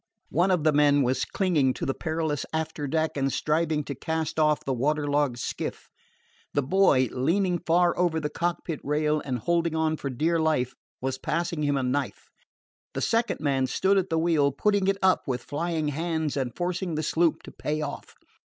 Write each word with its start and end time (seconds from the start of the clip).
One 0.31 0.49
of 0.49 0.63
the 0.63 0.73
men 0.73 1.03
was 1.03 1.25
clinging 1.25 1.75
to 1.75 1.85
the 1.85 1.93
perilous 1.93 2.43
after 2.51 2.87
deck 2.87 3.11
and 3.15 3.31
striving 3.31 3.83
to 3.83 3.93
cast 3.93 4.39
off 4.39 4.65
the 4.65 4.73
water 4.73 5.05
logged 5.05 5.37
skiff. 5.37 5.91
The 6.55 6.63
boy, 6.63 7.09
leaning 7.11 7.59
far 7.59 7.95
over 7.95 8.19
the 8.19 8.27
cockpit 8.31 8.79
rail 8.83 9.21
and 9.23 9.37
holding 9.37 9.75
on 9.75 9.97
for 9.97 10.09
dear 10.09 10.39
life, 10.39 10.73
was 11.01 11.19
passing 11.19 11.61
him 11.61 11.77
a 11.77 11.83
knife. 11.83 12.29
The 12.95 13.01
second 13.01 13.41
man 13.41 13.67
stood 13.67 13.99
at 13.99 14.09
the 14.09 14.17
wheel, 14.17 14.51
putting 14.51 14.87
it 14.87 14.97
up 15.03 15.27
with 15.27 15.43
flying 15.43 15.89
hands 15.89 16.35
and 16.35 16.55
forcing 16.55 16.95
the 16.95 17.03
sloop 17.03 17.43
to 17.43 17.51
pay 17.51 17.81
off. 17.83 18.15